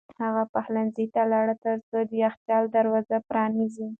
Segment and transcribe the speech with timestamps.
[0.21, 3.87] هغه پخلنځي ته لاړ ترڅو د یخچال دروازه پرانیزي.